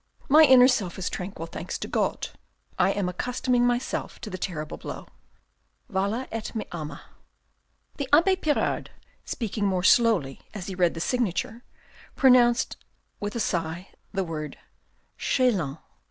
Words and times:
My 0.27 0.45
inner 0.45 0.67
self 0.67 0.97
is 0.97 1.11
tranquil, 1.11 1.45
thanks 1.45 1.77
to 1.77 1.87
God. 1.87 2.29
I 2.79 2.89
am 2.91 3.07
accustoming 3.07 3.67
myself 3.67 4.19
to 4.21 4.31
the 4.31 4.37
terrible 4.39 4.77
blow,' 4.77 5.05
Vale 5.91 6.25
et 6.31 6.55
me 6.55 6.65
ama.'" 6.71 7.03
The 7.99 8.09
abbe 8.11 8.35
Pirard, 8.35 8.89
speaking 9.25 9.67
more 9.67 9.83
slowly 9.83 10.39
as 10.55 10.65
he 10.65 10.73
read 10.73 10.95
the 10.95 11.01
signature, 11.01 11.61
pronounced 12.15 12.77
with 13.19 13.35
a 13.35 13.39
sigh 13.39 13.89
the 14.11 14.23
word," 14.23 14.57
Chelan." 15.19 15.77